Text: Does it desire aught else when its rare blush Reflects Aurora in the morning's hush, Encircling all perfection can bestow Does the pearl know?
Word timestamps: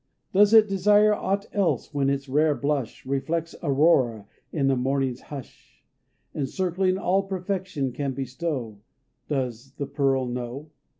Does 0.33 0.51
it 0.51 0.67
desire 0.67 1.13
aught 1.13 1.45
else 1.53 1.93
when 1.93 2.09
its 2.09 2.27
rare 2.27 2.55
blush 2.55 3.05
Reflects 3.05 3.53
Aurora 3.61 4.25
in 4.51 4.65
the 4.65 4.75
morning's 4.75 5.21
hush, 5.21 5.83
Encircling 6.33 6.97
all 6.97 7.21
perfection 7.21 7.91
can 7.91 8.13
bestow 8.13 8.79
Does 9.29 9.73
the 9.73 9.85
pearl 9.85 10.25
know? 10.25 10.71